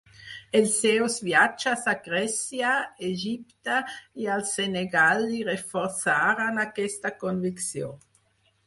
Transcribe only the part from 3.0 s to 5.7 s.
Egipte i al Senegal li